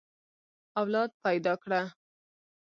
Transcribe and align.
اولاد 0.79 1.11
پيدا 1.23 1.53
کړه. 1.63 1.81